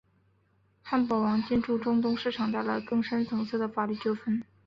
[0.81, 4.41] 汉堡王进驻中东市场带来了更深层次的法律纠纷。